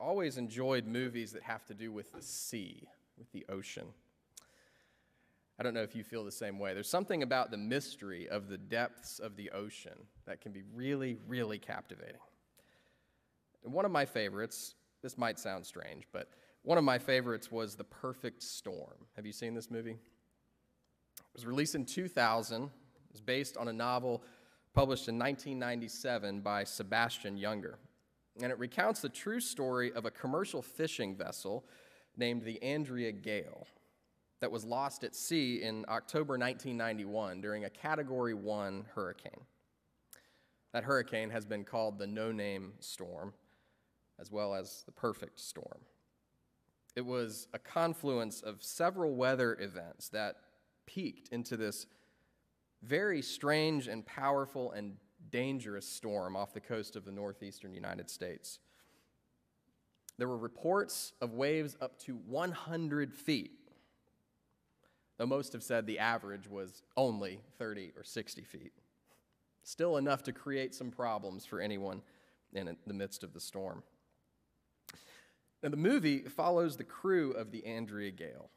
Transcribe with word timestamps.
always 0.00 0.38
enjoyed 0.38 0.86
movies 0.86 1.32
that 1.32 1.42
have 1.42 1.64
to 1.66 1.74
do 1.74 1.92
with 1.92 2.12
the 2.12 2.22
sea, 2.22 2.88
with 3.18 3.30
the 3.32 3.44
ocean. 3.48 3.86
I 5.58 5.62
don't 5.62 5.74
know 5.74 5.82
if 5.82 5.94
you 5.94 6.02
feel 6.02 6.24
the 6.24 6.32
same 6.32 6.58
way. 6.58 6.72
There's 6.72 6.88
something 6.88 7.22
about 7.22 7.50
the 7.50 7.58
mystery 7.58 8.28
of 8.28 8.48
the 8.48 8.56
depths 8.56 9.18
of 9.18 9.36
the 9.36 9.50
ocean 9.50 10.06
that 10.24 10.40
can 10.40 10.52
be 10.52 10.62
really, 10.74 11.18
really 11.28 11.58
captivating. 11.58 12.20
And 13.62 13.72
one 13.74 13.84
of 13.84 13.90
my 13.90 14.06
favorites, 14.06 14.74
this 15.02 15.18
might 15.18 15.38
sound 15.38 15.66
strange, 15.66 16.04
but 16.12 16.30
one 16.62 16.78
of 16.78 16.84
my 16.84 16.98
favorites 16.98 17.52
was 17.52 17.76
The 17.76 17.84
Perfect 17.84 18.42
Storm. 18.42 19.06
Have 19.16 19.26
you 19.26 19.32
seen 19.32 19.54
this 19.54 19.70
movie? 19.70 19.92
It 19.92 21.34
was 21.34 21.44
released 21.44 21.74
in 21.74 21.84
2000. 21.84 22.62
It 22.62 22.70
was 23.12 23.20
based 23.20 23.58
on 23.58 23.68
a 23.68 23.72
novel 23.72 24.22
published 24.72 25.08
in 25.08 25.18
1997 25.18 26.40
by 26.40 26.64
Sebastian 26.64 27.38
Junger 27.38 27.74
and 28.42 28.52
it 28.52 28.58
recounts 28.58 29.00
the 29.00 29.08
true 29.08 29.40
story 29.40 29.92
of 29.92 30.04
a 30.04 30.10
commercial 30.10 30.62
fishing 30.62 31.16
vessel 31.16 31.64
named 32.16 32.42
the 32.42 32.62
Andrea 32.62 33.12
Gail 33.12 33.66
that 34.40 34.50
was 34.50 34.64
lost 34.64 35.04
at 35.04 35.14
sea 35.14 35.62
in 35.62 35.84
October 35.88 36.38
1991 36.38 37.40
during 37.40 37.64
a 37.64 37.70
Category 37.70 38.34
1 38.34 38.86
hurricane. 38.94 39.42
That 40.72 40.84
hurricane 40.84 41.30
has 41.30 41.44
been 41.44 41.64
called 41.64 41.98
the 41.98 42.06
no 42.06 42.32
name 42.32 42.74
storm, 42.80 43.34
as 44.18 44.30
well 44.30 44.54
as 44.54 44.82
the 44.86 44.92
perfect 44.92 45.40
storm. 45.40 45.80
It 46.96 47.04
was 47.04 47.48
a 47.52 47.58
confluence 47.58 48.40
of 48.40 48.62
several 48.62 49.14
weather 49.14 49.56
events 49.60 50.08
that 50.10 50.36
peaked 50.86 51.28
into 51.28 51.56
this 51.56 51.86
very 52.82 53.22
strange 53.22 53.88
and 53.88 54.04
powerful 54.06 54.72
and 54.72 54.96
dangerous 55.30 55.86
storm 55.86 56.36
off 56.36 56.52
the 56.52 56.60
coast 56.60 56.96
of 56.96 57.04
the 57.04 57.12
northeastern 57.12 57.72
United 57.74 58.10
States. 58.10 58.58
There 60.18 60.28
were 60.28 60.36
reports 60.36 61.12
of 61.20 61.32
waves 61.32 61.76
up 61.80 61.98
to 62.00 62.14
100 62.14 63.14
feet, 63.14 63.52
though 65.16 65.26
most 65.26 65.52
have 65.54 65.62
said 65.62 65.86
the 65.86 65.98
average 65.98 66.48
was 66.48 66.82
only 66.96 67.40
30 67.58 67.92
or 67.96 68.04
60 68.04 68.42
feet. 68.42 68.72
Still 69.62 69.96
enough 69.96 70.22
to 70.24 70.32
create 70.32 70.74
some 70.74 70.90
problems 70.90 71.46
for 71.46 71.60
anyone 71.60 72.02
in 72.52 72.76
the 72.86 72.94
midst 72.94 73.22
of 73.22 73.32
the 73.32 73.40
storm. 73.40 73.82
Now, 75.62 75.68
the 75.68 75.76
movie 75.76 76.20
follows 76.20 76.76
the 76.76 76.84
crew 76.84 77.32
of 77.32 77.50
the 77.50 77.64
Andrea 77.66 78.10
Gail 78.10 78.50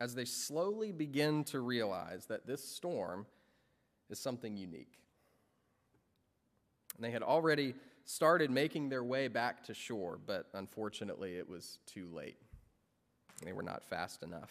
as 0.00 0.14
they 0.14 0.24
slowly 0.24 0.92
begin 0.92 1.44
to 1.44 1.60
realize 1.60 2.26
that 2.26 2.46
this 2.46 2.62
storm 2.62 3.26
is 4.10 4.18
something 4.18 4.56
unique. 4.56 4.98
And 6.98 7.06
they 7.06 7.12
had 7.12 7.22
already 7.22 7.74
started 8.04 8.50
making 8.50 8.88
their 8.88 9.04
way 9.04 9.28
back 9.28 9.62
to 9.64 9.74
shore, 9.74 10.18
but 10.26 10.46
unfortunately 10.52 11.36
it 11.36 11.48
was 11.48 11.78
too 11.86 12.08
late. 12.12 12.36
They 13.44 13.52
were 13.52 13.62
not 13.62 13.84
fast 13.84 14.24
enough. 14.24 14.50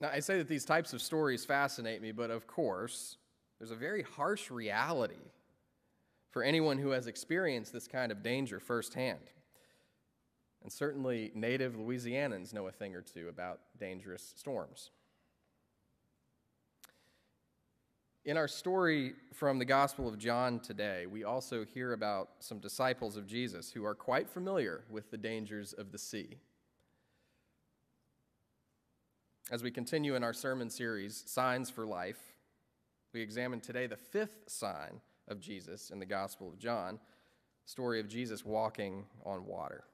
Now, 0.00 0.10
I 0.12 0.20
say 0.20 0.38
that 0.38 0.48
these 0.48 0.64
types 0.64 0.92
of 0.92 1.02
stories 1.02 1.44
fascinate 1.44 2.00
me, 2.00 2.12
but 2.12 2.30
of 2.30 2.46
course, 2.46 3.18
there's 3.58 3.70
a 3.70 3.76
very 3.76 4.02
harsh 4.02 4.50
reality 4.50 5.14
for 6.30 6.42
anyone 6.42 6.78
who 6.78 6.90
has 6.90 7.06
experienced 7.06 7.72
this 7.72 7.88
kind 7.88 8.10
of 8.12 8.22
danger 8.22 8.60
firsthand. 8.60 9.30
And 10.62 10.72
certainly, 10.72 11.30
native 11.34 11.74
Louisianans 11.74 12.52
know 12.52 12.66
a 12.66 12.72
thing 12.72 12.94
or 12.94 13.00
two 13.00 13.28
about 13.28 13.60
dangerous 13.78 14.34
storms. 14.36 14.90
In 18.26 18.36
our 18.36 18.48
story 18.48 19.12
from 19.32 19.60
the 19.60 19.64
Gospel 19.64 20.08
of 20.08 20.18
John 20.18 20.58
today, 20.58 21.06
we 21.06 21.22
also 21.22 21.64
hear 21.64 21.92
about 21.92 22.30
some 22.40 22.58
disciples 22.58 23.16
of 23.16 23.24
Jesus 23.24 23.70
who 23.70 23.84
are 23.84 23.94
quite 23.94 24.28
familiar 24.28 24.82
with 24.90 25.12
the 25.12 25.16
dangers 25.16 25.72
of 25.72 25.92
the 25.92 25.98
sea. 25.98 26.38
As 29.52 29.62
we 29.62 29.70
continue 29.70 30.16
in 30.16 30.24
our 30.24 30.32
sermon 30.32 30.70
series, 30.70 31.22
Signs 31.28 31.70
for 31.70 31.86
Life, 31.86 32.18
we 33.14 33.20
examine 33.20 33.60
today 33.60 33.86
the 33.86 33.96
fifth 33.96 34.38
sign 34.48 35.00
of 35.28 35.38
Jesus 35.38 35.90
in 35.90 36.00
the 36.00 36.04
Gospel 36.04 36.48
of 36.48 36.58
John, 36.58 36.98
story 37.64 38.00
of 38.00 38.08
Jesus 38.08 38.44
walking 38.44 39.04
on 39.24 39.46
water. 39.46 39.84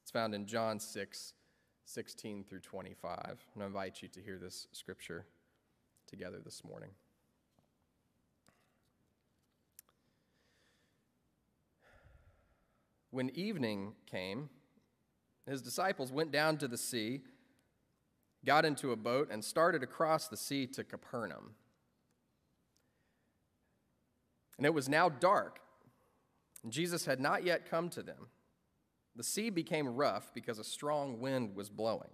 It's 0.00 0.10
found 0.10 0.34
in 0.34 0.46
John 0.46 0.80
6, 0.80 1.34
16 1.84 2.44
through 2.44 2.60
25. 2.60 3.44
And 3.52 3.62
I 3.62 3.66
invite 3.66 4.00
you 4.00 4.08
to 4.08 4.22
hear 4.22 4.38
this 4.38 4.68
scripture 4.72 5.26
together 6.08 6.38
this 6.44 6.64
morning. 6.64 6.90
When 13.10 13.30
evening 13.30 13.92
came, 14.06 14.48
his 15.46 15.62
disciples 15.62 16.12
went 16.12 16.30
down 16.30 16.58
to 16.58 16.68
the 16.68 16.76
sea, 16.76 17.22
got 18.44 18.64
into 18.64 18.92
a 18.92 18.96
boat, 18.96 19.28
and 19.30 19.44
started 19.44 19.82
across 19.82 20.28
the 20.28 20.36
sea 20.36 20.66
to 20.66 20.84
Capernaum. 20.84 21.54
And 24.56 24.66
it 24.66 24.74
was 24.74 24.88
now 24.88 25.08
dark, 25.08 25.60
and 26.62 26.72
Jesus 26.72 27.06
had 27.06 27.20
not 27.20 27.44
yet 27.44 27.70
come 27.70 27.88
to 27.90 28.02
them. 28.02 28.28
The 29.16 29.24
sea 29.24 29.50
became 29.50 29.96
rough 29.96 30.32
because 30.34 30.58
a 30.58 30.64
strong 30.64 31.20
wind 31.20 31.56
was 31.56 31.70
blowing. 31.70 32.10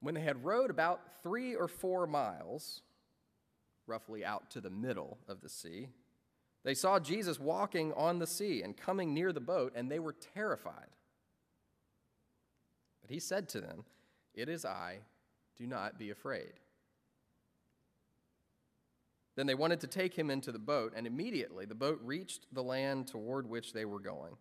When 0.00 0.14
they 0.14 0.20
had 0.20 0.44
rowed 0.44 0.70
about 0.70 1.00
three 1.22 1.54
or 1.54 1.68
four 1.68 2.06
miles, 2.06 2.82
roughly 3.86 4.24
out 4.24 4.50
to 4.52 4.60
the 4.60 4.70
middle 4.70 5.18
of 5.26 5.40
the 5.40 5.48
sea, 5.48 5.88
they 6.64 6.74
saw 6.74 6.98
Jesus 6.98 7.40
walking 7.40 7.92
on 7.94 8.18
the 8.18 8.26
sea 8.26 8.62
and 8.62 8.76
coming 8.76 9.14
near 9.14 9.32
the 9.32 9.40
boat, 9.40 9.72
and 9.74 9.90
they 9.90 9.98
were 9.98 10.14
terrified. 10.34 10.90
But 13.00 13.10
he 13.10 13.20
said 13.20 13.48
to 13.50 13.60
them, 13.60 13.84
It 14.34 14.48
is 14.48 14.64
I, 14.64 14.98
do 15.56 15.66
not 15.66 15.98
be 15.98 16.10
afraid. 16.10 16.52
Then 19.36 19.46
they 19.46 19.54
wanted 19.54 19.80
to 19.80 19.86
take 19.86 20.14
him 20.14 20.30
into 20.30 20.50
the 20.50 20.58
boat, 20.58 20.92
and 20.96 21.06
immediately 21.06 21.64
the 21.64 21.74
boat 21.74 22.00
reached 22.02 22.52
the 22.52 22.62
land 22.62 23.06
toward 23.06 23.48
which 23.48 23.72
they 23.72 23.84
were 23.84 24.00
going. 24.00 24.36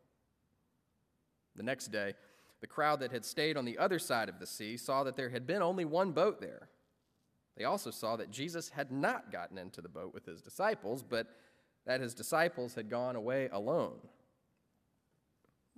The 1.55 1.63
next 1.63 1.91
day, 1.91 2.13
the 2.61 2.67
crowd 2.67 2.99
that 3.01 3.11
had 3.11 3.25
stayed 3.25 3.57
on 3.57 3.65
the 3.65 3.77
other 3.77 3.99
side 3.99 4.29
of 4.29 4.39
the 4.39 4.47
sea 4.47 4.77
saw 4.77 5.03
that 5.03 5.15
there 5.15 5.29
had 5.29 5.45
been 5.45 5.61
only 5.61 5.85
one 5.85 6.11
boat 6.11 6.41
there. 6.41 6.69
They 7.55 7.65
also 7.65 7.91
saw 7.91 8.15
that 8.17 8.31
Jesus 8.31 8.69
had 8.69 8.91
not 8.91 9.31
gotten 9.31 9.57
into 9.57 9.81
the 9.81 9.89
boat 9.89 10.13
with 10.13 10.25
his 10.25 10.41
disciples, 10.41 11.03
but 11.03 11.27
that 11.85 12.01
his 12.01 12.13
disciples 12.13 12.75
had 12.75 12.89
gone 12.89 13.15
away 13.15 13.49
alone. 13.51 13.97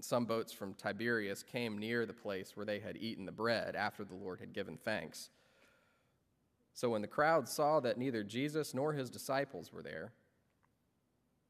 Some 0.01 0.25
boats 0.25 0.53
from 0.53 0.73
Tiberias 0.73 1.43
came 1.43 1.77
near 1.77 2.05
the 2.05 2.13
place 2.13 2.55
where 2.55 2.65
they 2.65 2.79
had 2.79 2.97
eaten 2.97 3.25
the 3.25 3.31
bread 3.31 3.75
after 3.75 4.03
the 4.03 4.15
Lord 4.15 4.39
had 4.39 4.53
given 4.53 4.77
thanks. 4.77 5.29
So 6.73 6.89
when 6.89 7.01
the 7.01 7.07
crowd 7.07 7.49
saw 7.49 7.81
that 7.81 7.97
neither 7.97 8.23
Jesus 8.23 8.73
nor 8.73 8.93
his 8.93 9.09
disciples 9.09 9.73
were 9.73 9.83
there, 9.83 10.13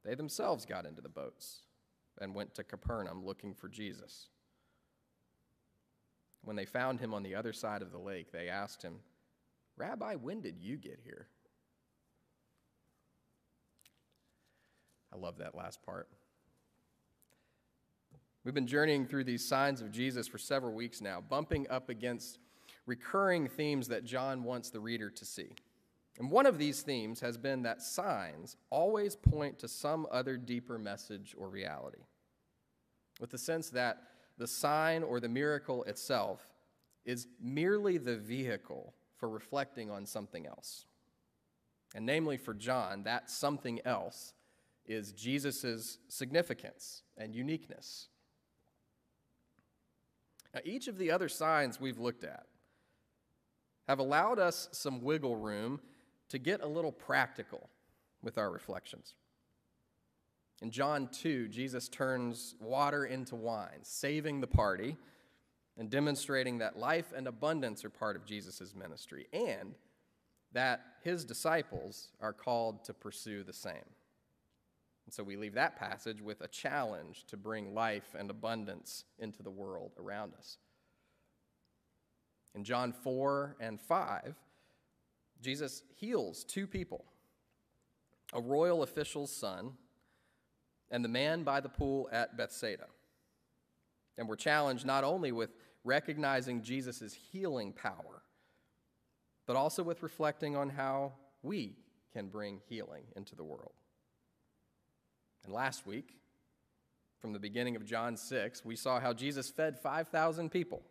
they 0.04 0.16
themselves 0.16 0.66
got 0.66 0.86
into 0.86 1.02
the 1.02 1.10
boats 1.10 1.62
and 2.20 2.34
went 2.34 2.56
to 2.56 2.64
Capernaum 2.64 3.24
looking 3.24 3.54
for 3.54 3.68
Jesus. 3.68 4.30
When 6.44 6.56
they 6.56 6.66
found 6.66 7.00
him 7.00 7.14
on 7.14 7.24
the 7.24 7.36
other 7.36 7.54
side 7.54 7.82
of 7.82 7.92
the 7.92 8.00
lake, 8.00 8.32
they 8.32 8.50
asked 8.50 8.82
him, 8.82 8.96
Rabbi, 9.78 10.16
when 10.16 10.42
did 10.42 10.60
you 10.60 10.78
get 10.78 11.00
here? 11.04 11.28
I 15.14 15.18
love 15.18 15.38
that 15.38 15.56
last 15.56 15.82
part. 15.84 16.08
We've 18.44 18.54
been 18.54 18.68
journeying 18.68 19.06
through 19.06 19.26
these 19.26 19.48
signs 19.48 19.82
of 19.82 19.92
Jesus 19.92 20.28
for 20.28 20.38
several 20.38 20.74
weeks 20.74 21.02
now, 21.02 21.22
bumping 21.22 21.68
up 21.70 21.90
against 21.90 22.40
recurring 22.86 23.48
themes 23.48 23.88
that 23.90 24.06
John 24.06 24.44
wants 24.44 24.70
the 24.70 24.80
reader 24.80 25.10
to 25.10 25.26
see. 25.26 25.50
And 26.18 26.32
one 26.32 26.46
of 26.46 26.58
these 26.58 26.82
themes 26.82 27.20
has 27.22 27.38
been 27.38 27.64
that 27.64 27.82
signs 27.82 28.58
always 28.70 29.16
point 29.16 29.60
to 29.60 29.68
some 29.68 30.08
other 30.12 30.38
deeper 30.38 30.78
message 30.78 31.36
or 31.38 31.50
reality, 31.50 32.02
with 33.20 33.30
the 33.30 33.38
sense 33.38 33.70
that 33.70 34.02
the 34.40 34.48
sign 34.48 35.04
or 35.04 35.20
the 35.20 35.30
miracle 35.30 35.84
itself 35.84 36.48
is 37.06 37.28
merely 37.40 37.98
the 37.98 38.18
vehicle 38.18 38.96
for 39.18 39.30
reflecting 39.30 39.92
on 39.92 40.06
something 40.06 40.48
else. 40.48 40.86
And 41.94 42.06
namely, 42.06 42.38
for 42.38 42.54
John, 42.54 43.04
that 43.04 43.30
something 43.30 43.82
else 43.86 44.34
is 44.86 45.12
Jesus' 45.12 45.98
significance 46.08 47.04
and 47.18 47.36
uniqueness. 47.36 48.08
Now, 50.54 50.62
each 50.64 50.88
of 50.88 50.98
the 50.98 51.12
other 51.12 51.30
signs 51.30 51.80
we've 51.80 52.00
looked 52.00 52.24
at 52.24 52.46
have 53.88 54.00
allowed 54.00 54.40
us 54.40 54.70
some 54.72 55.02
wiggle 55.02 55.36
room 55.36 55.80
to 56.30 56.40
get 56.40 56.62
a 56.62 56.68
little 56.68 56.92
practical 56.92 57.70
with 58.22 58.38
our 58.38 58.50
reflections. 58.50 59.16
In 60.62 60.72
John 60.72 61.08
2, 61.12 61.48
Jesus 61.48 61.88
turns 61.88 62.56
water 62.60 63.06
into 63.06 63.36
wine, 63.36 63.80
saving 63.84 64.42
the 64.42 64.48
party 64.48 64.98
and 65.78 65.90
demonstrating 65.90 66.58
that 66.58 66.78
life 66.78 67.14
and 67.16 67.28
abundance 67.28 67.86
are 67.86 67.90
part 67.90 68.18
of 68.18 68.26
Jesus' 68.26 68.76
ministry 68.76 69.28
and 69.32 69.76
that 70.52 70.82
his 71.02 71.24
disciples 71.24 72.10
are 72.20 72.34
called 72.34 72.84
to 72.86 72.94
pursue 72.94 73.44
the 73.44 73.54
same. 73.54 73.76
And 75.06 75.14
so 75.14 75.24
we 75.24 75.38
leave 75.38 75.54
that 75.54 75.78
passage 75.78 76.22
with 76.22 76.42
a 76.42 76.48
challenge 76.48 77.26
to 77.28 77.38
bring 77.38 77.74
life 77.74 78.16
and 78.18 78.30
abundance 78.30 79.06
into 79.18 79.42
the 79.42 79.50
world 79.50 79.94
around 79.98 80.34
us. 80.38 80.58
In 82.54 82.64
John 82.66 82.92
4 82.92 83.56
and 83.62 83.80
5, 83.80 84.36
Jesus 85.42 85.84
heals 85.96 86.44
two 86.44 86.68
people 86.68 87.06
a 88.34 88.42
royal 88.42 88.84
official's 88.84 89.36
son 89.36 89.72
and 90.92 91.04
the 91.04 91.10
man 91.10 91.44
by 91.44 91.60
the 91.60 91.70
pool 91.70 92.10
at 92.12 92.38
Bethsaida. 92.38 92.88
And 94.18 94.28
we're 94.28 94.36
challenged 94.36 94.86
not 94.86 95.04
only 95.04 95.32
with 95.32 95.52
recognizing 95.84 96.62
Jesus' 96.62 97.16
healing 97.32 97.74
power, 97.74 98.24
but 99.48 99.56
also 99.56 99.82
with 99.82 100.04
reflecting 100.04 100.56
on 100.56 100.70
how 100.70 101.14
we 101.42 101.78
can 102.14 102.28
bring 102.28 102.60
healing 102.68 103.04
into 103.16 103.36
the 103.36 103.44
world. 103.44 103.74
And 105.44 105.54
last 105.54 105.88
week, 105.88 106.18
from 107.20 107.34
the 107.34 107.40
beginning 107.40 107.76
of 107.76 107.86
John 107.86 108.18
6, 108.18 108.66
we 108.66 108.76
saw 108.76 109.00
how 109.00 109.14
Jesus 109.14 109.50
fed 109.50 109.80
5,000 109.80 110.50
people, 110.50 110.82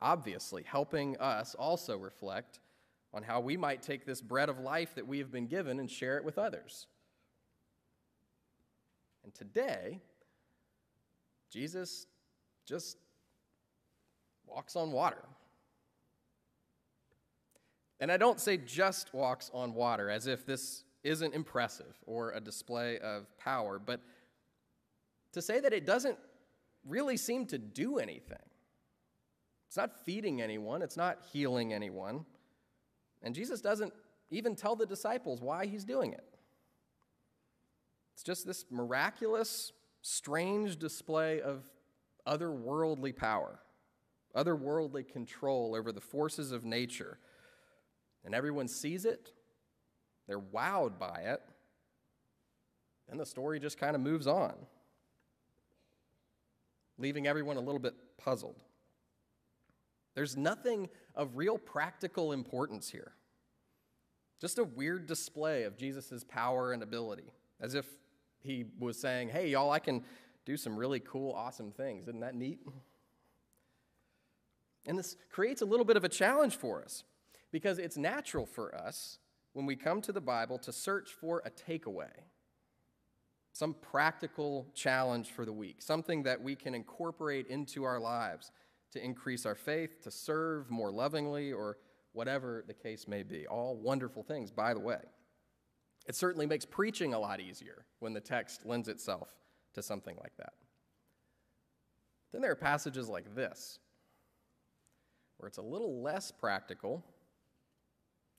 obviously 0.00 0.62
helping 0.62 1.16
us 1.18 1.54
also 1.54 1.96
reflect 1.96 2.60
on 3.14 3.22
how 3.22 3.40
we 3.40 3.56
might 3.56 3.82
take 3.82 4.06
this 4.06 4.20
bread 4.20 4.48
of 4.48 4.58
life 4.58 4.94
that 4.94 5.06
we 5.06 5.18
have 5.18 5.30
been 5.30 5.46
given 5.46 5.78
and 5.78 5.90
share 5.90 6.16
it 6.16 6.24
with 6.24 6.38
others. 6.38 6.86
And 9.24 9.34
today, 9.34 10.00
Jesus 11.50 12.06
just 12.66 12.96
walks 14.46 14.76
on 14.76 14.92
water. 14.92 15.24
And 18.00 18.10
I 18.10 18.16
don't 18.16 18.40
say 18.40 18.56
just 18.56 19.14
walks 19.14 19.50
on 19.54 19.74
water 19.74 20.10
as 20.10 20.26
if 20.26 20.44
this 20.44 20.84
isn't 21.04 21.34
impressive 21.34 21.94
or 22.06 22.32
a 22.32 22.40
display 22.40 22.98
of 22.98 23.26
power, 23.38 23.78
but 23.78 24.00
to 25.32 25.42
say 25.42 25.60
that 25.60 25.72
it 25.72 25.86
doesn't 25.86 26.18
really 26.86 27.16
seem 27.16 27.46
to 27.46 27.58
do 27.58 27.98
anything. 27.98 28.38
It's 29.68 29.76
not 29.76 30.04
feeding 30.04 30.42
anyone, 30.42 30.82
it's 30.82 30.96
not 30.96 31.18
healing 31.32 31.72
anyone. 31.72 32.26
And 33.22 33.34
Jesus 33.34 33.60
doesn't 33.60 33.92
even 34.30 34.56
tell 34.56 34.76
the 34.76 34.86
disciples 34.86 35.40
why 35.40 35.66
he's 35.66 35.84
doing 35.84 36.12
it. 36.12 36.24
It's 38.22 38.26
just 38.28 38.46
this 38.46 38.66
miraculous, 38.70 39.72
strange 40.00 40.78
display 40.78 41.40
of 41.40 41.68
otherworldly 42.24 43.16
power, 43.16 43.58
otherworldly 44.36 45.08
control 45.08 45.74
over 45.74 45.90
the 45.90 46.00
forces 46.00 46.52
of 46.52 46.64
nature. 46.64 47.18
And 48.24 48.32
everyone 48.32 48.68
sees 48.68 49.06
it, 49.06 49.32
they're 50.28 50.38
wowed 50.38 51.00
by 51.00 51.22
it, 51.24 51.42
and 53.10 53.18
the 53.18 53.26
story 53.26 53.58
just 53.58 53.76
kind 53.76 53.96
of 53.96 54.00
moves 54.00 54.28
on, 54.28 54.54
leaving 56.98 57.26
everyone 57.26 57.56
a 57.56 57.60
little 57.60 57.80
bit 57.80 57.94
puzzled. 58.18 58.62
There's 60.14 60.36
nothing 60.36 60.88
of 61.16 61.36
real 61.36 61.58
practical 61.58 62.30
importance 62.30 62.88
here. 62.88 63.14
Just 64.40 64.60
a 64.60 64.64
weird 64.64 65.08
display 65.08 65.64
of 65.64 65.76
Jesus' 65.76 66.22
power 66.28 66.72
and 66.72 66.84
ability, 66.84 67.32
as 67.60 67.74
if 67.74 67.84
he 68.42 68.64
was 68.78 68.98
saying, 68.98 69.28
Hey, 69.28 69.48
y'all, 69.48 69.70
I 69.70 69.78
can 69.78 70.02
do 70.44 70.56
some 70.56 70.76
really 70.76 71.00
cool, 71.00 71.32
awesome 71.32 71.70
things. 71.70 72.08
Isn't 72.08 72.20
that 72.20 72.34
neat? 72.34 72.60
And 74.86 74.98
this 74.98 75.16
creates 75.30 75.62
a 75.62 75.64
little 75.64 75.84
bit 75.84 75.96
of 75.96 76.04
a 76.04 76.08
challenge 76.08 76.56
for 76.56 76.82
us 76.82 77.04
because 77.52 77.78
it's 77.78 77.96
natural 77.96 78.46
for 78.46 78.74
us 78.74 79.18
when 79.52 79.66
we 79.66 79.76
come 79.76 80.00
to 80.02 80.12
the 80.12 80.20
Bible 80.20 80.58
to 80.58 80.72
search 80.72 81.10
for 81.10 81.42
a 81.44 81.50
takeaway, 81.50 82.10
some 83.52 83.74
practical 83.74 84.66
challenge 84.74 85.28
for 85.28 85.44
the 85.44 85.52
week, 85.52 85.82
something 85.82 86.22
that 86.24 86.42
we 86.42 86.56
can 86.56 86.74
incorporate 86.74 87.46
into 87.46 87.84
our 87.84 88.00
lives 88.00 88.50
to 88.92 89.04
increase 89.04 89.46
our 89.46 89.54
faith, 89.54 90.02
to 90.02 90.10
serve 90.10 90.70
more 90.70 90.90
lovingly, 90.90 91.52
or 91.52 91.76
whatever 92.12 92.64
the 92.66 92.74
case 92.74 93.06
may 93.06 93.22
be. 93.22 93.46
All 93.46 93.76
wonderful 93.76 94.22
things, 94.22 94.50
by 94.50 94.74
the 94.74 94.80
way. 94.80 95.00
It 96.06 96.16
certainly 96.16 96.46
makes 96.46 96.64
preaching 96.64 97.14
a 97.14 97.18
lot 97.18 97.40
easier 97.40 97.84
when 98.00 98.12
the 98.12 98.20
text 98.20 98.66
lends 98.66 98.88
itself 98.88 99.28
to 99.74 99.82
something 99.82 100.16
like 100.20 100.36
that. 100.38 100.54
Then 102.32 102.40
there 102.40 102.50
are 102.50 102.56
passages 102.56 103.08
like 103.08 103.34
this, 103.34 103.78
where 105.36 105.48
it's 105.48 105.58
a 105.58 105.62
little 105.62 106.02
less 106.02 106.30
practical, 106.30 107.04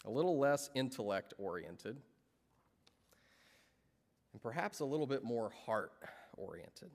a 0.05 0.09
little 0.09 0.37
less 0.37 0.69
intellect 0.73 1.33
oriented, 1.37 1.97
and 4.33 4.41
perhaps 4.41 4.79
a 4.79 4.85
little 4.85 5.07
bit 5.07 5.23
more 5.23 5.51
heart 5.65 5.91
oriented. 6.37 6.89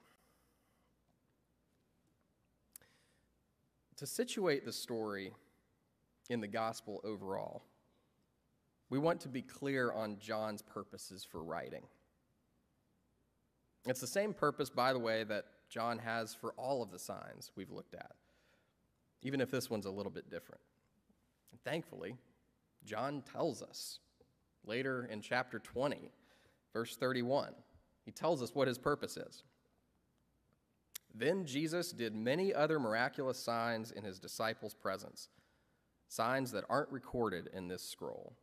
To 3.96 4.06
situate 4.06 4.64
the 4.64 4.72
story 4.72 5.32
in 6.28 6.40
the 6.40 6.46
gospel 6.46 7.00
overall, 7.04 7.64
we 8.90 8.98
want 8.98 9.20
to 9.20 9.28
be 9.28 9.42
clear 9.42 9.92
on 9.92 10.18
John's 10.18 10.62
purposes 10.62 11.24
for 11.24 11.42
writing. 11.42 11.82
It's 13.86 14.00
the 14.00 14.06
same 14.06 14.34
purpose, 14.34 14.70
by 14.70 14.92
the 14.92 14.98
way, 14.98 15.24
that 15.24 15.44
John 15.68 15.98
has 15.98 16.34
for 16.34 16.52
all 16.56 16.82
of 16.82 16.90
the 16.90 16.98
signs 16.98 17.52
we've 17.56 17.70
looked 17.70 17.94
at, 17.94 18.12
even 19.22 19.40
if 19.40 19.50
this 19.50 19.68
one's 19.70 19.86
a 19.86 19.90
little 19.90 20.12
bit 20.12 20.30
different. 20.30 20.60
And 21.52 21.60
thankfully, 21.62 22.16
John 22.84 23.22
tells 23.22 23.62
us 23.62 23.98
later 24.64 25.08
in 25.10 25.20
chapter 25.20 25.58
20, 25.58 26.10
verse 26.72 26.96
31. 26.96 27.54
He 28.04 28.12
tells 28.12 28.42
us 28.42 28.54
what 28.54 28.68
his 28.68 28.78
purpose 28.78 29.16
is. 29.16 29.42
Then 31.14 31.44
Jesus 31.44 31.92
did 31.92 32.14
many 32.14 32.54
other 32.54 32.78
miraculous 32.78 33.38
signs 33.38 33.90
in 33.90 34.04
his 34.04 34.18
disciples' 34.18 34.74
presence, 34.74 35.28
signs 36.08 36.52
that 36.52 36.64
aren't 36.68 36.92
recorded 36.92 37.50
in 37.52 37.68
this 37.68 37.82
scroll. 37.82 38.36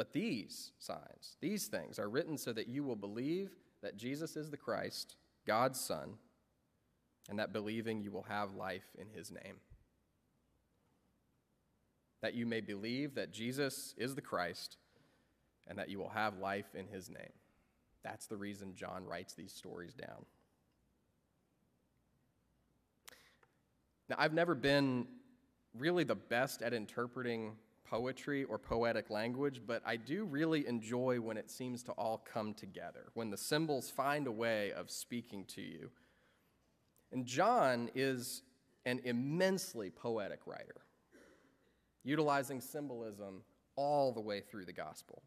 But 0.00 0.14
these 0.14 0.72
signs, 0.78 1.36
these 1.42 1.66
things, 1.66 1.98
are 1.98 2.08
written 2.08 2.38
so 2.38 2.54
that 2.54 2.68
you 2.68 2.82
will 2.82 2.96
believe 2.96 3.50
that 3.82 3.98
Jesus 3.98 4.34
is 4.34 4.48
the 4.48 4.56
Christ, 4.56 5.16
God's 5.46 5.78
Son, 5.78 6.14
and 7.28 7.38
that 7.38 7.52
believing 7.52 8.00
you 8.00 8.10
will 8.10 8.22
have 8.22 8.54
life 8.54 8.96
in 8.98 9.08
his 9.14 9.30
name 9.30 9.56
that 12.22 12.34
you 12.34 12.46
may 12.46 12.60
believe 12.60 13.14
that 13.14 13.32
Jesus 13.32 13.94
is 13.96 14.14
the 14.14 14.20
Christ 14.20 14.76
and 15.66 15.78
that 15.78 15.88
you 15.88 15.98
will 15.98 16.10
have 16.10 16.38
life 16.38 16.74
in 16.74 16.86
his 16.86 17.08
name. 17.08 17.32
That's 18.02 18.26
the 18.26 18.36
reason 18.36 18.74
John 18.74 19.04
writes 19.04 19.34
these 19.34 19.52
stories 19.52 19.94
down. 19.94 20.24
Now, 24.08 24.16
I've 24.18 24.32
never 24.32 24.54
been 24.54 25.06
really 25.78 26.04
the 26.04 26.14
best 26.14 26.62
at 26.62 26.72
interpreting 26.72 27.52
poetry 27.90 28.44
or 28.44 28.56
poetic 28.56 29.10
language, 29.10 29.62
but 29.66 29.82
I 29.84 29.96
do 29.96 30.24
really 30.24 30.66
enjoy 30.66 31.20
when 31.20 31.36
it 31.36 31.50
seems 31.50 31.82
to 31.84 31.92
all 31.92 32.24
come 32.32 32.54
together, 32.54 33.06
when 33.14 33.30
the 33.30 33.36
symbols 33.36 33.90
find 33.90 34.28
a 34.28 34.32
way 34.32 34.72
of 34.72 34.90
speaking 34.90 35.44
to 35.56 35.60
you. 35.60 35.90
And 37.10 37.26
John 37.26 37.90
is 37.96 38.42
an 38.86 39.00
immensely 39.04 39.90
poetic 39.90 40.46
writer 40.46 40.82
utilizing 42.02 42.60
symbolism 42.60 43.42
all 43.76 44.12
the 44.12 44.20
way 44.20 44.40
through 44.40 44.64
the 44.64 44.72
gospel. 44.72 45.22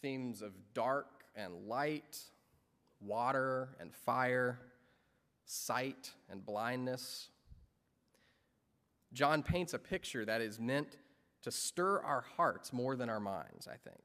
Themes 0.00 0.42
of 0.42 0.52
dark 0.74 1.24
and 1.34 1.66
light, 1.66 2.18
water 3.00 3.70
and 3.80 3.92
fire, 3.92 4.60
sight 5.44 6.12
and 6.30 6.44
blindness. 6.44 7.28
John 9.12 9.42
paints 9.42 9.74
a 9.74 9.78
picture 9.78 10.24
that 10.24 10.40
is 10.40 10.60
meant 10.60 10.98
to 11.46 11.52
stir 11.52 12.00
our 12.00 12.24
hearts 12.36 12.72
more 12.72 12.96
than 12.96 13.08
our 13.08 13.20
minds, 13.20 13.68
I 13.68 13.76
think. 13.76 14.02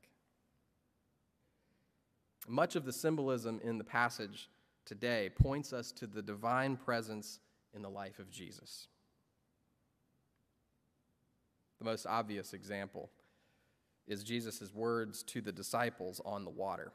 Much 2.48 2.76
of 2.76 2.86
the 2.86 2.94
symbolism 2.94 3.60
in 3.64 3.80
the 3.80 3.84
passage 3.84 4.48
today 4.86 5.32
points 5.42 5.74
us 5.74 5.92
to 5.94 6.06
the 6.06 6.22
divine 6.22 6.78
presence 6.78 7.40
in 7.74 7.82
the 7.82 7.90
life 7.90 8.20
of 8.20 8.30
Jesus. 8.30 8.90
The 11.80 11.86
most 11.86 12.06
obvious 12.06 12.54
example 12.54 13.10
is 14.08 14.24
Jesus' 14.24 14.72
words 14.72 15.24
to 15.24 15.42
the 15.42 15.52
disciples 15.52 16.22
on 16.24 16.46
the 16.46 16.52
water. 16.52 16.92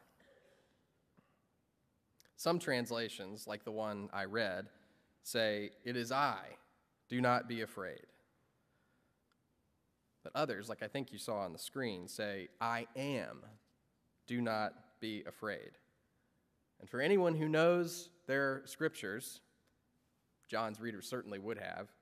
Some 2.37 2.61
translations, 2.61 3.49
like 3.49 3.65
the 3.65 3.73
one 3.73 4.11
I 4.13 4.27
read, 4.27 4.67
say, 5.25 5.71
It 5.85 5.97
is 5.97 6.13
I, 6.13 6.39
do 7.09 7.21
not 7.21 7.49
be 7.49 7.63
afraid. 7.63 8.07
But 10.27 10.41
others, 10.41 10.69
like 10.69 10.83
I 10.83 10.89
think 10.89 11.13
you 11.13 11.19
saw 11.19 11.37
on 11.37 11.53
the 11.53 11.59
screen, 11.59 12.09
say, 12.09 12.49
I 12.61 12.89
am, 12.97 13.45
do 14.27 14.41
not 14.41 14.73
be 14.99 15.23
afraid. 15.25 15.79
And 16.81 16.91
for 16.91 17.01
anyone 17.01 17.37
who 17.37 17.49
knows 17.49 18.09
their 18.27 18.63
scriptures, 18.65 19.39
John's 20.49 20.81
readers 20.81 21.07
certainly 21.07 21.39
would 21.39 21.59
have, 21.59 21.93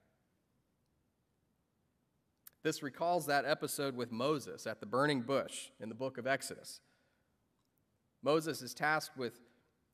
this 2.62 2.82
recalls 2.82 3.26
that 3.26 3.44
episode 3.44 3.94
with 3.94 4.10
Moses 4.10 4.66
at 4.66 4.80
the 4.80 4.86
burning 4.86 5.20
bush 5.20 5.68
in 5.78 5.90
the 5.90 5.94
book 5.94 6.16
of 6.16 6.26
Exodus. 6.26 6.80
Moses 8.22 8.62
is 8.62 8.72
tasked 8.72 9.18
with 9.18 9.38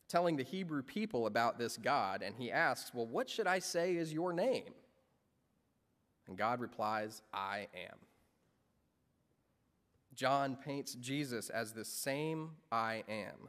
telling 0.08 0.36
the 0.36 0.44
Hebrew 0.44 0.84
people 0.84 1.26
about 1.26 1.58
this 1.58 1.76
God, 1.76 2.22
and 2.22 2.36
he 2.36 2.52
asks, 2.52 2.94
Well, 2.94 3.08
what 3.08 3.28
should 3.28 3.48
I 3.48 3.58
say 3.58 3.96
is 3.96 4.12
your 4.12 4.32
name? 4.32 4.72
And 6.28 6.38
God 6.38 6.60
replies, 6.60 7.22
I 7.34 7.66
am. 7.74 7.98
John 10.20 10.54
paints 10.62 10.96
Jesus 10.96 11.48
as 11.48 11.72
the 11.72 11.82
same 11.82 12.50
I 12.70 13.04
am. 13.08 13.48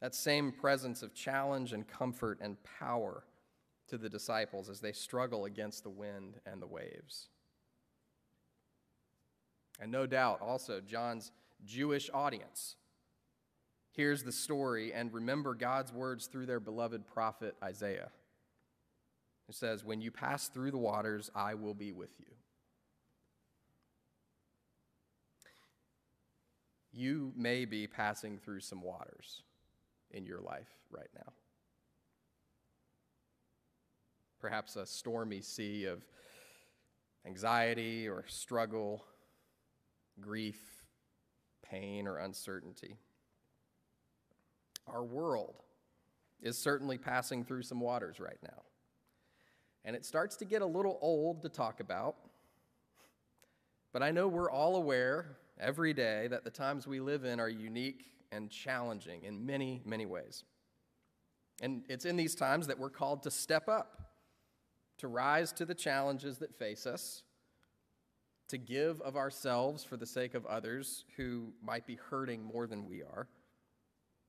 That 0.00 0.14
same 0.14 0.52
presence 0.52 1.02
of 1.02 1.12
challenge 1.12 1.72
and 1.72 1.88
comfort 1.88 2.38
and 2.40 2.56
power 2.78 3.24
to 3.88 3.98
the 3.98 4.08
disciples 4.08 4.68
as 4.68 4.78
they 4.78 4.92
struggle 4.92 5.44
against 5.44 5.82
the 5.82 5.90
wind 5.90 6.36
and 6.46 6.62
the 6.62 6.68
waves. 6.68 7.30
And 9.80 9.90
no 9.90 10.06
doubt 10.06 10.40
also 10.40 10.80
John's 10.80 11.32
Jewish 11.64 12.08
audience 12.14 12.76
hears 13.90 14.22
the 14.22 14.30
story 14.30 14.92
and 14.92 15.12
remember 15.12 15.56
God's 15.56 15.92
words 15.92 16.28
through 16.28 16.46
their 16.46 16.60
beloved 16.60 17.08
prophet 17.08 17.56
Isaiah. 17.60 18.10
It 19.48 19.56
says, 19.56 19.84
When 19.84 20.00
you 20.00 20.12
pass 20.12 20.46
through 20.46 20.70
the 20.70 20.78
waters, 20.78 21.28
I 21.34 21.54
will 21.54 21.74
be 21.74 21.90
with 21.90 22.20
you. 22.20 22.36
You 26.96 27.30
may 27.36 27.66
be 27.66 27.86
passing 27.86 28.38
through 28.38 28.60
some 28.60 28.80
waters 28.80 29.42
in 30.12 30.24
your 30.24 30.40
life 30.40 30.70
right 30.90 31.10
now. 31.14 31.30
Perhaps 34.40 34.76
a 34.76 34.86
stormy 34.86 35.42
sea 35.42 35.84
of 35.84 36.02
anxiety 37.26 38.08
or 38.08 38.24
struggle, 38.28 39.04
grief, 40.22 40.58
pain, 41.62 42.06
or 42.06 42.16
uncertainty. 42.16 42.96
Our 44.86 45.04
world 45.04 45.64
is 46.40 46.56
certainly 46.56 46.96
passing 46.96 47.44
through 47.44 47.64
some 47.64 47.80
waters 47.80 48.20
right 48.20 48.38
now. 48.42 48.62
And 49.84 49.94
it 49.94 50.06
starts 50.06 50.36
to 50.36 50.46
get 50.46 50.62
a 50.62 50.66
little 50.66 50.98
old 51.02 51.42
to 51.42 51.50
talk 51.50 51.80
about. 51.80 52.16
But 53.92 54.02
I 54.02 54.12
know 54.12 54.28
we're 54.28 54.50
all 54.50 54.76
aware 54.76 55.36
every 55.58 55.92
day 55.92 56.28
that 56.28 56.44
the 56.44 56.50
times 56.50 56.86
we 56.86 57.00
live 57.00 57.24
in 57.24 57.40
are 57.40 57.48
unique 57.48 58.04
and 58.32 58.50
challenging 58.50 59.24
in 59.24 59.46
many, 59.46 59.82
many 59.84 60.06
ways. 60.06 60.44
And 61.62 61.84
it's 61.88 62.04
in 62.04 62.16
these 62.16 62.34
times 62.34 62.66
that 62.66 62.78
we're 62.78 62.90
called 62.90 63.22
to 63.22 63.30
step 63.30 63.68
up, 63.68 64.10
to 64.98 65.08
rise 65.08 65.52
to 65.52 65.64
the 65.64 65.74
challenges 65.74 66.38
that 66.38 66.58
face 66.58 66.86
us, 66.86 67.22
to 68.48 68.58
give 68.58 69.00
of 69.00 69.16
ourselves 69.16 69.82
for 69.82 69.96
the 69.96 70.06
sake 70.06 70.34
of 70.34 70.46
others 70.46 71.04
who 71.16 71.52
might 71.62 71.86
be 71.86 71.98
hurting 72.10 72.44
more 72.44 72.66
than 72.66 72.86
we 72.86 73.02
are. 73.02 73.26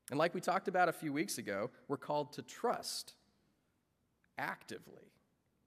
And 0.09 0.17
like 0.17 0.33
we 0.33 0.41
talked 0.41 0.67
about 0.67 0.89
a 0.89 0.93
few 0.93 1.11
weeks 1.11 1.37
ago, 1.37 1.69
we're 1.87 1.97
called 1.97 2.33
to 2.33 2.41
trust 2.41 3.13
actively, 4.37 5.11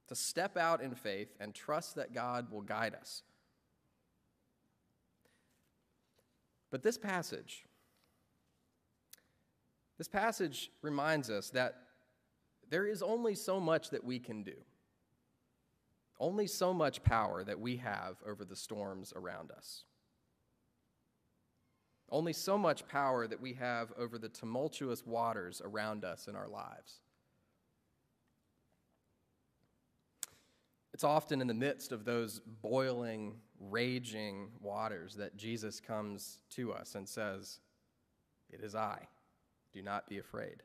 to 0.07 0.15
step 0.15 0.57
out 0.57 0.81
in 0.81 0.95
faith 0.95 1.29
and 1.39 1.53
trust 1.53 1.95
that 1.95 2.13
God 2.13 2.51
will 2.51 2.61
guide 2.61 2.95
us. 2.95 3.21
But 6.71 6.83
this 6.83 6.97
passage, 6.97 7.65
this 9.97 10.07
passage 10.07 10.71
reminds 10.81 11.29
us 11.29 11.49
that 11.51 11.75
there 12.69 12.87
is 12.87 13.03
only 13.03 13.35
so 13.35 13.59
much 13.59 13.89
that 13.89 14.03
we 14.03 14.17
can 14.17 14.43
do, 14.43 14.55
only 16.19 16.47
so 16.47 16.73
much 16.73 17.03
power 17.03 17.43
that 17.43 17.59
we 17.59 17.75
have 17.77 18.15
over 18.25 18.45
the 18.45 18.55
storms 18.55 19.11
around 19.13 19.51
us, 19.51 19.83
only 22.09 22.31
so 22.31 22.57
much 22.57 22.87
power 22.87 23.27
that 23.27 23.41
we 23.41 23.53
have 23.53 23.91
over 23.97 24.17
the 24.17 24.29
tumultuous 24.29 25.05
waters 25.05 25.61
around 25.63 26.05
us 26.05 26.29
in 26.29 26.35
our 26.37 26.47
lives. 26.47 27.01
It's 30.93 31.03
often 31.03 31.41
in 31.41 31.47
the 31.47 31.53
midst 31.53 31.91
of 31.91 32.05
those 32.05 32.39
boiling, 32.39 33.35
raging 33.69 34.49
waters 34.59 35.15
that 35.15 35.37
Jesus 35.37 35.79
comes 35.79 36.39
to 36.51 36.73
us 36.73 36.95
and 36.95 37.07
says, 37.07 37.59
It 38.49 38.61
is 38.61 38.75
I. 38.75 39.07
Do 39.73 39.81
not 39.81 40.07
be 40.09 40.17
afraid. 40.17 40.63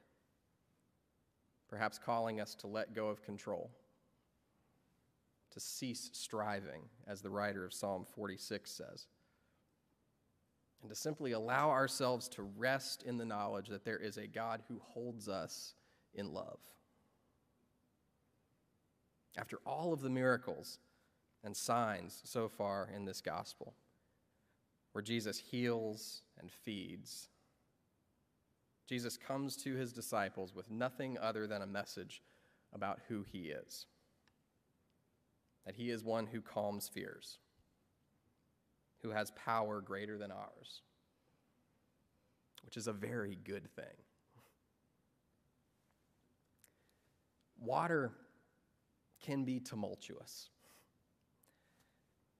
Perhaps 1.68 1.98
calling 1.98 2.40
us 2.40 2.54
to 2.56 2.66
let 2.66 2.94
go 2.94 3.08
of 3.08 3.22
control, 3.22 3.70
to 5.50 5.60
cease 5.60 6.10
striving, 6.12 6.82
as 7.06 7.22
the 7.22 7.30
writer 7.30 7.64
of 7.64 7.74
Psalm 7.74 8.04
46 8.14 8.70
says, 8.70 9.06
and 10.82 10.90
to 10.90 10.96
simply 10.96 11.32
allow 11.32 11.70
ourselves 11.70 12.28
to 12.28 12.42
rest 12.42 13.02
in 13.02 13.16
the 13.16 13.24
knowledge 13.24 13.68
that 13.68 13.84
there 13.84 13.98
is 13.98 14.16
a 14.16 14.26
God 14.26 14.62
who 14.68 14.80
holds 14.80 15.28
us 15.28 15.74
in 16.14 16.32
love. 16.32 16.58
After 19.36 19.58
all 19.66 19.92
of 19.92 20.00
the 20.00 20.10
miracles 20.10 20.78
and 21.46 21.56
signs 21.56 22.20
so 22.24 22.48
far 22.48 22.90
in 22.94 23.06
this 23.06 23.22
gospel, 23.22 23.72
where 24.92 25.02
Jesus 25.02 25.38
heals 25.38 26.20
and 26.38 26.52
feeds 26.52 27.28
Jesus 28.86 29.16
comes 29.16 29.56
to 29.58 29.74
his 29.74 29.92
disciples 29.92 30.54
with 30.54 30.70
nothing 30.70 31.18
other 31.18 31.46
than 31.46 31.62
a 31.62 31.66
message 31.66 32.22
about 32.72 33.00
who 33.08 33.24
he 33.24 33.48
is 33.48 33.86
that 35.64 35.74
he 35.74 35.90
is 35.90 36.04
one 36.04 36.26
who 36.26 36.40
calms 36.40 36.88
fears, 36.88 37.38
who 39.02 39.10
has 39.10 39.32
power 39.32 39.80
greater 39.80 40.16
than 40.16 40.30
ours, 40.30 40.82
which 42.64 42.76
is 42.76 42.86
a 42.86 42.92
very 42.92 43.36
good 43.42 43.68
thing. 43.74 43.84
Water 47.58 48.12
can 49.20 49.44
be 49.44 49.58
tumultuous. 49.58 50.50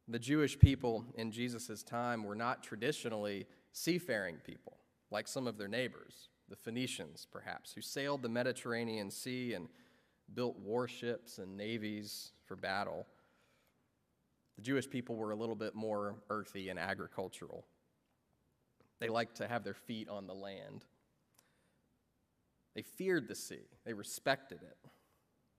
The 0.08 0.18
Jewish 0.18 0.58
people 0.58 1.04
in 1.14 1.32
Jesus' 1.32 1.82
time 1.82 2.22
were 2.22 2.36
not 2.36 2.62
traditionally 2.62 3.46
seafaring 3.72 4.36
people 4.36 4.78
like 5.10 5.26
some 5.26 5.46
of 5.46 5.58
their 5.58 5.68
neighbors 5.68 6.28
the 6.48 6.56
Phoenicians, 6.56 7.26
perhaps, 7.30 7.72
who 7.72 7.80
sailed 7.80 8.22
the 8.22 8.28
Mediterranean 8.28 9.10
Sea 9.10 9.54
and 9.54 9.68
built 10.34 10.56
warships 10.58 11.38
and 11.38 11.56
navies 11.56 12.32
for 12.44 12.56
battle. 12.56 13.06
The 14.56 14.62
Jewish 14.62 14.88
people 14.88 15.16
were 15.16 15.32
a 15.32 15.36
little 15.36 15.54
bit 15.54 15.74
more 15.74 16.16
earthy 16.30 16.68
and 16.68 16.78
agricultural. 16.78 17.66
They 19.00 19.08
liked 19.08 19.36
to 19.36 19.48
have 19.48 19.64
their 19.64 19.74
feet 19.74 20.08
on 20.08 20.26
the 20.26 20.34
land. 20.34 20.84
They 22.74 22.82
feared 22.82 23.28
the 23.28 23.34
sea, 23.34 23.66
they 23.84 23.92
respected 23.92 24.60
it, 24.62 24.90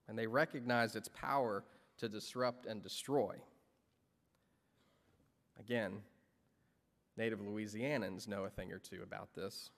and 0.08 0.18
they 0.18 0.28
recognized 0.28 0.96
its 0.96 1.10
power 1.10 1.64
to 1.98 2.08
disrupt 2.08 2.66
and 2.66 2.82
destroy. 2.82 3.36
Again, 5.60 6.02
native 7.18 7.40
Louisianans 7.40 8.28
know 8.28 8.44
a 8.44 8.50
thing 8.50 8.72
or 8.72 8.80
two 8.80 9.02
about 9.04 9.34
this 9.36 9.72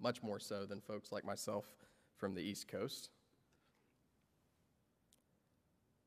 much 0.00 0.22
more 0.22 0.38
so 0.38 0.64
than 0.64 0.80
folks 0.80 1.12
like 1.12 1.24
myself 1.24 1.64
from 2.16 2.34
the 2.34 2.40
East 2.40 2.68
Coast. 2.68 3.10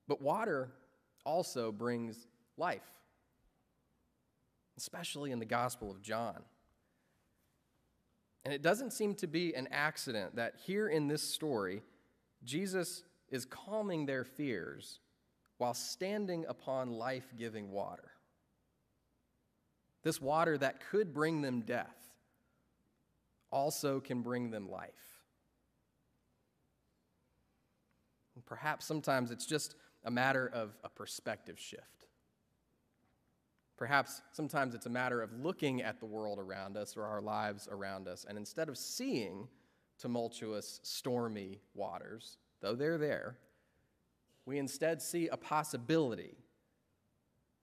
But 0.07 0.21
water 0.21 0.71
also 1.25 1.71
brings 1.71 2.27
life, 2.57 2.99
especially 4.77 5.31
in 5.31 5.39
the 5.39 5.45
Gospel 5.45 5.91
of 5.91 6.01
John. 6.01 6.41
And 8.43 8.53
it 8.53 8.61
doesn't 8.61 8.91
seem 8.91 9.13
to 9.15 9.27
be 9.27 9.53
an 9.53 9.67
accident 9.71 10.35
that 10.35 10.55
here 10.65 10.87
in 10.87 11.07
this 11.07 11.21
story, 11.21 11.83
Jesus 12.43 13.03
is 13.29 13.45
calming 13.45 14.05
their 14.05 14.23
fears 14.23 14.99
while 15.61 15.75
standing 15.75 16.43
upon 16.49 16.89
life 16.89 17.35
giving 17.37 17.69
water. 17.69 18.09
This 20.01 20.19
water 20.19 20.57
that 20.57 20.81
could 20.89 21.13
bring 21.13 21.43
them 21.43 21.61
death 21.61 22.15
also 23.51 23.99
can 23.99 24.23
bring 24.23 24.49
them 24.49 24.71
life. 24.71 24.89
And 28.33 28.43
perhaps 28.43 28.87
sometimes 28.87 29.29
it's 29.29 29.45
just 29.45 29.75
a 30.03 30.09
matter 30.09 30.49
of 30.51 30.75
a 30.83 30.89
perspective 30.89 31.59
shift. 31.59 32.07
Perhaps 33.77 34.23
sometimes 34.31 34.73
it's 34.73 34.87
a 34.87 34.89
matter 34.89 35.21
of 35.21 35.31
looking 35.43 35.83
at 35.83 35.99
the 35.99 36.07
world 36.07 36.39
around 36.39 36.75
us 36.75 36.97
or 36.97 37.05
our 37.05 37.21
lives 37.21 37.69
around 37.71 38.07
us, 38.07 38.25
and 38.27 38.35
instead 38.35 38.67
of 38.67 38.79
seeing 38.79 39.47
tumultuous, 39.99 40.79
stormy 40.81 41.59
waters, 41.75 42.39
though 42.61 42.73
they're 42.73 42.97
there, 42.97 43.37
we 44.45 44.57
instead 44.57 45.01
see 45.01 45.27
a 45.27 45.37
possibility 45.37 46.37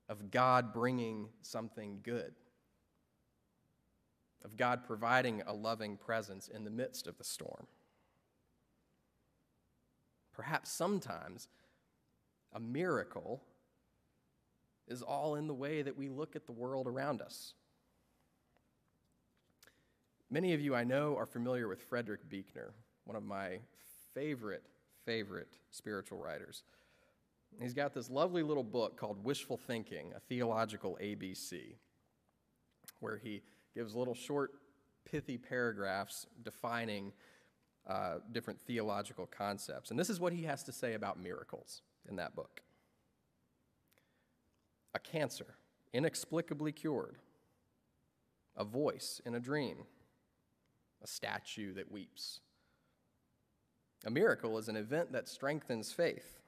of 0.09 0.31
God 0.31 0.73
bringing 0.73 1.29
something 1.43 2.01
good, 2.03 2.35
of 4.45 4.57
God 4.57 4.85
providing 4.85 5.43
a 5.47 5.53
loving 5.53 5.97
presence 5.97 6.49
in 6.49 6.65
the 6.65 6.71
midst 6.71 7.07
of 7.07 7.19
the 7.19 7.25
storm. 7.25 7.67
Perhaps 10.33 10.71
sometimes 10.71 11.49
a 12.53 12.61
miracle 12.61 13.43
is 14.87 15.03
all 15.03 15.35
in 15.35 15.47
the 15.47 15.55
way 15.55 15.83
that 15.83 15.97
we 15.97 16.09
look 16.09 16.37
at 16.37 16.47
the 16.47 16.53
world 16.53 16.87
around 16.87 17.21
us. 17.21 17.55
Many 20.31 20.55
of 20.55 20.61
you 20.61 20.75
I 20.75 20.85
know 20.85 21.17
are 21.17 21.27
familiar 21.27 21.69
with 21.69 21.83
Frederick 21.83 22.29
Buechner, 22.29 22.73
one 23.05 23.17
of 23.17 23.25
my 23.25 23.59
favorite, 24.15 24.63
favorite 25.09 25.49
spiritual 25.71 26.19
writers. 26.19 26.65
He's 27.63 27.73
got 27.73 27.95
this 27.95 28.11
lovely 28.11 28.43
little 28.43 28.63
book 28.63 28.99
called 28.99 29.25
Wishful 29.25 29.57
Thinking, 29.57 30.13
a 30.15 30.21
theological 30.21 30.99
ABC, 31.03 31.77
where 33.01 33.17
he 33.17 33.41
gives 33.75 33.95
little 33.95 34.15
short, 34.15 34.53
pithy 35.11 35.39
paragraphs 35.39 36.27
defining 36.45 37.13
uh, 37.87 38.17
different 38.33 38.61
theological 38.61 39.25
concepts. 39.27 39.91
And 39.91 39.99
this 39.99 40.11
is 40.11 40.21
what 40.21 40.35
he 40.35 40.43
has 40.43 40.63
to 40.65 40.73
say 40.73 40.93
about 40.93 41.19
miracles 41.19 41.81
in 42.07 42.17
that 42.17 42.37
book 42.37 42.61
a 44.95 44.99
cancer 44.99 45.55
inexplicably 45.95 46.73
cured, 46.73 47.17
a 48.57 48.65
voice 48.65 49.23
in 49.25 49.35
a 49.35 49.41
dream, 49.41 49.79
a 51.03 51.07
statue 51.07 51.73
that 51.73 51.91
weeps. 51.91 52.41
A 54.07 54.11
miracle 54.11 54.59
is 54.59 54.69
an 54.69 54.77
event 54.77 55.13
that 55.13 55.29
strengthens 55.29 55.93
faith. 55.93 56.39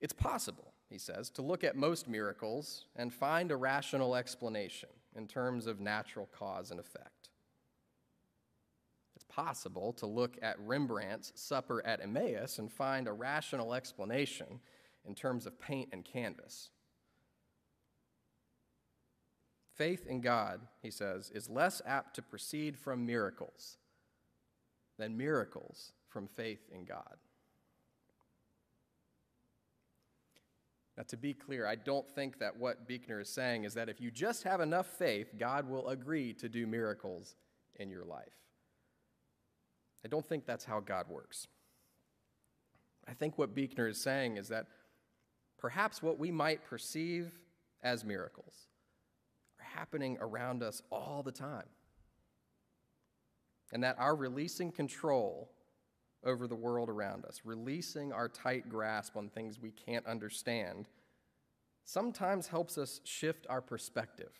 It's 0.00 0.12
possible, 0.12 0.72
he 0.90 0.98
says, 0.98 1.30
to 1.30 1.42
look 1.42 1.64
at 1.64 1.76
most 1.76 2.08
miracles 2.08 2.86
and 2.96 3.12
find 3.12 3.50
a 3.50 3.56
rational 3.56 4.14
explanation 4.14 4.90
in 5.16 5.26
terms 5.26 5.66
of 5.66 5.80
natural 5.80 6.28
cause 6.36 6.70
and 6.70 6.80
effect. 6.80 7.30
It's 9.14 9.24
possible 9.24 9.92
to 9.94 10.06
look 10.06 10.36
at 10.42 10.58
Rembrandt's 10.58 11.32
Supper 11.36 11.84
at 11.86 12.02
Emmaus 12.02 12.58
and 12.58 12.70
find 12.70 13.06
a 13.06 13.12
rational 13.12 13.74
explanation 13.74 14.60
in 15.06 15.14
terms 15.14 15.46
of 15.46 15.60
paint 15.60 15.88
and 15.92 16.04
canvas. 16.04 16.70
Faith 19.74 20.06
in 20.06 20.20
God, 20.20 20.60
he 20.82 20.90
says, 20.90 21.30
is 21.34 21.48
less 21.48 21.80
apt 21.86 22.14
to 22.16 22.22
proceed 22.22 22.76
from 22.76 23.06
miracles 23.06 23.78
than 25.02 25.16
miracles 25.16 25.90
from 26.08 26.28
faith 26.28 26.60
in 26.72 26.84
God. 26.84 27.16
Now, 30.96 31.02
to 31.08 31.16
be 31.16 31.34
clear, 31.34 31.66
I 31.66 31.74
don't 31.74 32.08
think 32.08 32.38
that 32.38 32.56
what 32.56 32.86
Buechner 32.86 33.20
is 33.20 33.28
saying 33.28 33.64
is 33.64 33.74
that 33.74 33.88
if 33.88 34.00
you 34.00 34.12
just 34.12 34.44
have 34.44 34.60
enough 34.60 34.86
faith, 34.86 35.32
God 35.36 35.68
will 35.68 35.88
agree 35.88 36.32
to 36.34 36.48
do 36.48 36.68
miracles 36.68 37.34
in 37.80 37.90
your 37.90 38.04
life. 38.04 38.38
I 40.04 40.08
don't 40.08 40.28
think 40.28 40.46
that's 40.46 40.64
how 40.64 40.78
God 40.78 41.08
works. 41.08 41.48
I 43.08 43.14
think 43.14 43.38
what 43.38 43.56
Buechner 43.56 43.88
is 43.88 44.00
saying 44.00 44.36
is 44.36 44.48
that 44.48 44.66
perhaps 45.58 46.00
what 46.00 46.16
we 46.16 46.30
might 46.30 46.64
perceive 46.64 47.32
as 47.82 48.04
miracles 48.04 48.68
are 49.58 49.78
happening 49.78 50.16
around 50.20 50.62
us 50.62 50.80
all 50.92 51.24
the 51.24 51.32
time. 51.32 51.66
And 53.72 53.82
that 53.82 53.98
our 53.98 54.14
releasing 54.14 54.70
control 54.70 55.50
over 56.24 56.46
the 56.46 56.54
world 56.54 56.88
around 56.88 57.24
us, 57.24 57.40
releasing 57.44 58.12
our 58.12 58.28
tight 58.28 58.68
grasp 58.68 59.16
on 59.16 59.28
things 59.28 59.58
we 59.58 59.70
can't 59.70 60.06
understand, 60.06 60.88
sometimes 61.84 62.46
helps 62.46 62.78
us 62.78 63.00
shift 63.04 63.46
our 63.48 63.60
perspective, 63.60 64.32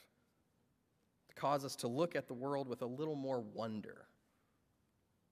to 1.28 1.34
cause 1.34 1.64
us 1.64 1.74
to 1.76 1.88
look 1.88 2.14
at 2.14 2.28
the 2.28 2.34
world 2.34 2.68
with 2.68 2.82
a 2.82 2.86
little 2.86 3.16
more 3.16 3.40
wonder, 3.40 4.06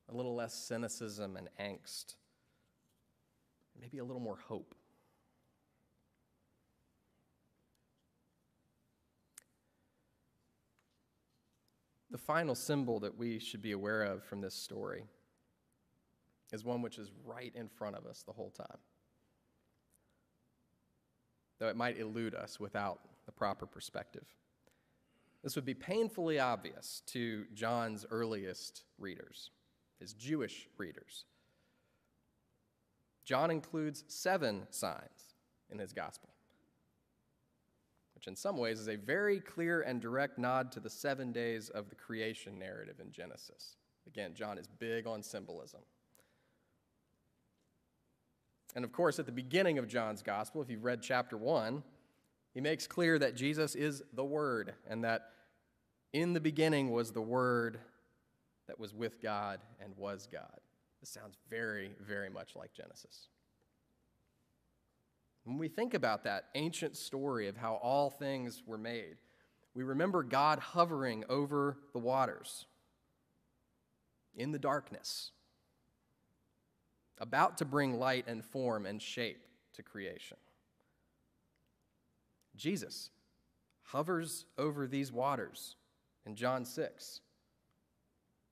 a 0.09 0.17
little 0.17 0.35
less 0.35 0.55
cynicism 0.55 1.37
and 1.37 1.49
angst, 1.61 2.15
maybe 3.81 3.99
a 3.99 4.05
little 4.05 4.23
more 4.23 4.39
hope. 4.49 4.75
The 12.11 12.19
final 12.19 12.55
symbol 12.55 13.01
that 13.01 13.17
we 13.17 13.39
should 13.39 13.63
be 13.63 13.73
aware 13.73 14.03
of 14.03 14.25
from 14.25 14.41
this 14.41 14.55
story 14.55 15.05
is 16.53 16.65
one 16.65 16.83
which 16.83 16.99
is 16.99 17.13
right 17.25 17.53
in 17.55 17.69
front 17.69 17.97
of 17.97 18.07
us 18.07 18.23
the 18.23 18.33
whole 18.33 18.51
time. 18.51 18.79
Though 21.59 21.69
it 21.69 21.77
might 21.77 21.99
elude 21.99 22.35
us 22.35 22.59
without 22.59 23.01
the 23.27 23.33
proper 23.33 23.67
perspective. 23.67 24.25
This 25.43 25.55
would 25.57 25.65
be 25.65 25.75
painfully 25.75 26.39
obvious 26.39 27.03
to 27.09 27.45
John's 27.55 28.05
earliest 28.11 28.85
readers, 28.99 29.51
his 29.99 30.13
Jewish 30.13 30.69
readers. 30.77 31.25
John 33.25 33.51
includes 33.51 34.05
seven 34.09 34.67
signs 34.71 35.35
in 35.71 35.79
his 35.79 35.93
gospel, 35.93 36.31
which 38.21 38.29
in 38.29 38.37
some 38.37 38.59
ways 38.59 38.79
is 38.79 38.89
a 38.89 38.97
very 38.97 39.41
clear 39.41 39.81
and 39.81 39.99
direct 39.99 40.37
nod 40.37 40.71
to 40.71 40.79
the 40.79 40.91
seven 40.91 41.33
days 41.33 41.71
of 41.71 41.89
the 41.89 41.95
creation 41.95 42.59
narrative 42.59 42.97
in 43.01 43.11
Genesis. 43.11 43.77
Again, 44.07 44.35
John 44.35 44.59
is 44.59 44.69
big 44.69 45.07
on 45.07 45.23
symbolism. 45.23 45.81
And 48.77 48.85
of 48.85 48.93
course, 48.93 49.19
at 49.19 49.25
the 49.25 49.33
beginning 49.33 49.79
of 49.79 49.89
John's 49.89 50.21
gospel, 50.21 50.61
if 50.61 50.69
you've 50.69 50.85
read 50.85 51.01
chapter 51.01 51.39
1, 51.39 51.83
he 52.53 52.61
makes 52.61 52.87
clear 52.87 53.19
that 53.19 53.37
Jesus 53.37 53.75
is 53.75 54.03
the 54.13 54.25
Word 54.25 54.75
and 54.87 55.03
that 55.03 55.31
in 56.13 56.35
the 56.35 56.41
beginning 56.41 56.91
was 56.91 57.13
the 57.13 57.23
Word 57.23 57.81
that 58.69 58.79
was 58.79 58.93
with 58.93 59.23
God 59.23 59.61
and 59.83 59.97
was 59.97 60.29
God. 60.31 60.61
This 61.01 61.09
sounds 61.09 61.39
very, 61.49 61.93
very 62.07 62.29
much 62.29 62.55
like 62.55 62.75
Genesis. 62.75 63.29
When 65.45 65.59
we 65.59 65.69
think 65.69 65.95
about 65.95 66.25
that 66.25 66.47
ancient 66.55 66.97
story 66.97 67.49
of 67.49 67.57
how 67.57 67.75
all 67.75 68.11
things 68.11 68.63
were 68.67 68.79
made, 68.79 69.17
we 69.75 69.83
remember 69.83 70.23
God 70.23 70.59
hovering 70.59 71.25
over 71.29 71.79
the 71.93 71.99
waters 71.99 72.67
in 74.37 74.53
the 74.53 74.59
darkness 74.59 75.33
about 77.19 77.59
to 77.59 77.65
bring 77.65 77.99
light 77.99 78.25
and 78.27 78.45
form 78.45 78.87
and 78.87 79.01
shape 79.01 79.45
to 79.75 79.83
creation. 79.83 80.37
Jesus 82.57 83.11
hovers 83.85 84.47
over 84.59 84.87
these 84.87 85.13
waters 85.13 85.77
in 86.27 86.35
John 86.35 86.65
6. 86.65 87.21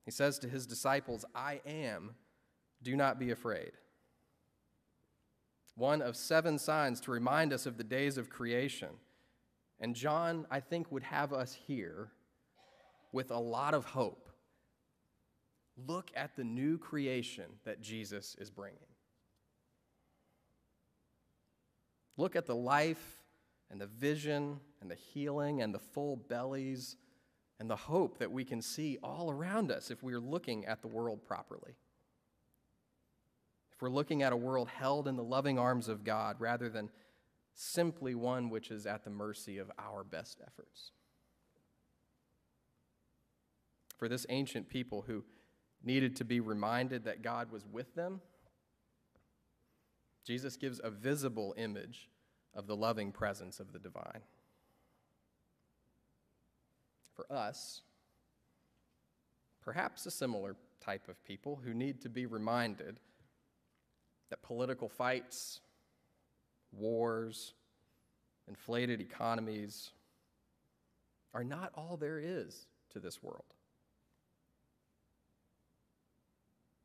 He 0.05 0.11
says 0.11 0.39
to 0.41 0.49
his 0.49 0.67
disciples, 0.67 1.25
I 1.35 1.61
am, 1.67 2.15
do 2.83 2.97
not 2.97 3.19
be 3.19 3.31
afraid. 3.31 3.73
One 5.79 6.03
of 6.03 6.15
seven 6.15 6.59
signs 6.59 7.01
to 7.03 7.11
remind 7.11 7.55
us 7.55 7.65
of 7.65 7.79
the 7.79 7.85
days 7.85 8.19
of 8.19 8.29
creation. 8.29 8.91
And 9.81 9.95
John, 9.95 10.47
I 10.51 10.61
think, 10.61 10.93
would 10.93 11.05
have 11.05 11.33
us 11.33 11.55
here 11.55 12.11
with 13.13 13.31
a 13.31 13.39
lot 13.39 13.73
of 13.73 13.87
hope 13.87 14.29
Look 15.87 16.11
at 16.17 16.35
the 16.35 16.45
new 16.45 16.77
creation 16.79 17.45
that 17.65 17.81
Jesus 17.81 18.35
is 18.41 18.51
bringing. 18.51 18.79
Look 22.17 22.35
at 22.35 22.47
the 22.47 22.57
life 22.57 23.23
and 23.71 23.81
the 23.81 23.87
vision 23.87 24.59
and 24.81 24.91
the 24.91 24.97
healing 24.97 25.63
and 25.63 25.73
the 25.73 25.79
full 25.79 26.17
bellies 26.17 26.97
and 27.61 27.71
the 27.71 27.77
hope 27.77 28.19
that 28.19 28.33
we 28.33 28.45
can 28.45 28.61
see 28.61 28.99
all 29.03 29.31
around 29.31 29.71
us 29.71 29.91
if 29.91 30.03
we 30.03 30.15
are 30.15 30.21
looking 30.21 30.67
at 30.67 30.83
the 30.83 30.89
world 30.89 31.25
properly. 31.25 31.77
If 33.79 33.83
we're 33.83 33.91
looking 33.91 34.25
at 34.25 34.33
a 34.33 34.37
world 34.37 34.67
held 34.67 35.07
in 35.07 35.15
the 35.15 35.23
loving 35.23 35.57
arms 35.57 35.87
of 35.87 36.03
God 36.03 36.41
rather 36.41 36.69
than 36.69 36.91
simply 37.55 38.13
one 38.17 38.51
which 38.51 38.73
is 38.73 38.87
at 38.87 39.05
the 39.05 39.11
mercy 39.11 39.59
of 39.59 39.71
our 39.79 40.03
best 40.03 40.41
efforts. 40.45 40.91
For 43.97 44.09
this 44.09 44.27
ancient 44.31 44.69
people 44.69 45.05
who 45.07 45.23
needed 45.85 46.17
to 46.17 46.25
be 46.25 46.41
reminded 46.41 47.05
that 47.05 47.23
God 47.23 47.53
was 47.53 47.69
with 47.71 47.95
them, 47.95 48.21
Jesus 50.27 50.57
gives 50.57 50.81
a 50.83 50.91
visible 50.91 51.55
image 51.57 52.09
of 52.55 52.67
the 52.67 52.75
loving 52.75 53.13
presence 53.13 53.61
of 53.61 53.73
the 53.73 53.79
divine. 53.79 54.23
For 57.15 57.33
us, 57.33 57.83
perhaps 59.63 60.05
a 60.05 60.11
similar 60.11 60.57
type 60.81 61.07
of 61.09 61.23
people 61.23 61.61
who 61.65 61.73
need 61.73 62.01
to 62.01 62.09
be 62.09 62.27
reminded 62.27 62.99
that 64.31 64.43
political 64.43 64.89
fights, 64.89 65.61
wars, 66.73 67.55
inflated 68.47 69.01
economies 69.01 69.91
are 71.35 71.45
not 71.45 71.73
all 71.75 71.97
there 71.97 72.19
is 72.19 72.67
to 72.91 72.99
this 72.99 73.23
world. 73.23 73.55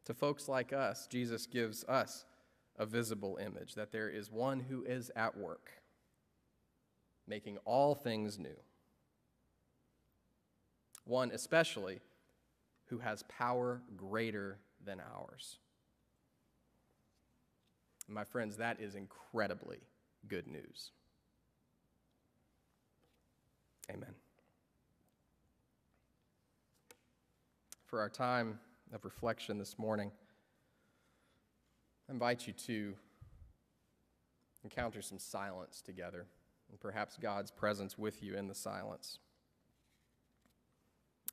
To 0.05 0.13
folks 0.13 0.49
like 0.49 0.73
us, 0.73 1.07
Jesus 1.07 1.45
gives 1.45 1.83
us 1.85 2.25
a 2.77 2.85
visible 2.85 3.37
image 3.41 3.75
that 3.75 3.91
there 3.91 4.09
is 4.09 4.31
one 4.31 4.59
who 4.59 4.83
is 4.83 5.11
at 5.15 5.37
work, 5.37 5.71
making 7.27 7.57
all 7.65 7.95
things 7.95 8.37
new. 8.37 8.57
One 11.05 11.31
especially 11.31 12.01
who 12.87 12.99
has 12.99 13.23
power 13.23 13.81
greater 13.95 14.59
than 14.83 14.99
ours. 14.99 15.59
My 18.13 18.23
friends, 18.23 18.57
that 18.57 18.79
is 18.79 18.93
incredibly 18.93 19.79
good 20.27 20.45
news. 20.45 20.91
Amen. 23.89 24.13
For 27.87 27.99
our 27.99 28.09
time 28.09 28.59
of 28.93 29.03
reflection 29.03 29.57
this 29.57 29.79
morning, 29.79 30.11
I 32.07 32.13
invite 32.13 32.45
you 32.45 32.53
to 32.67 32.93
encounter 34.63 35.01
some 35.01 35.17
silence 35.17 35.81
together, 35.81 36.27
and 36.69 36.79
perhaps 36.79 37.17
God's 37.19 37.49
presence 37.49 37.97
with 37.97 38.21
you 38.21 38.35
in 38.35 38.47
the 38.47 38.55
silence. 38.55 39.17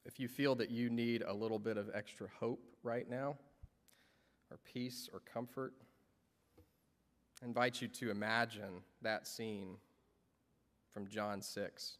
If 0.06 0.18
you 0.18 0.28
feel 0.28 0.54
that 0.54 0.70
you 0.70 0.88
need 0.88 1.22
a 1.26 1.34
little 1.34 1.58
bit 1.58 1.76
of 1.76 1.90
extra 1.92 2.28
hope 2.40 2.64
right 2.82 3.08
now, 3.08 3.36
or 4.50 4.58
peace 4.64 5.10
or 5.12 5.20
comfort, 5.20 5.74
I 7.42 7.46
invite 7.46 7.80
you 7.80 7.88
to 7.88 8.10
imagine 8.10 8.82
that 9.02 9.26
scene 9.26 9.76
from 10.90 11.06
John 11.06 11.40
6. 11.40 11.96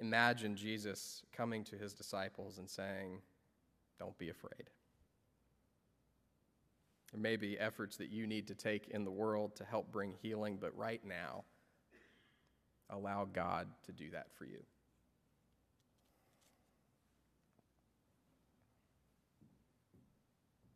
Imagine 0.00 0.54
Jesus 0.54 1.22
coming 1.32 1.64
to 1.64 1.76
his 1.76 1.94
disciples 1.94 2.58
and 2.58 2.68
saying, 2.68 3.22
Don't 3.98 4.16
be 4.18 4.28
afraid. 4.28 4.70
There 7.12 7.20
may 7.20 7.36
be 7.36 7.58
efforts 7.58 7.96
that 7.96 8.10
you 8.10 8.26
need 8.26 8.46
to 8.48 8.54
take 8.54 8.88
in 8.88 9.04
the 9.04 9.10
world 9.10 9.56
to 9.56 9.64
help 9.64 9.90
bring 9.90 10.14
healing, 10.20 10.58
but 10.60 10.76
right 10.76 11.00
now, 11.04 11.44
allow 12.90 13.24
God 13.24 13.66
to 13.86 13.92
do 13.92 14.10
that 14.10 14.26
for 14.34 14.44
you. 14.44 14.62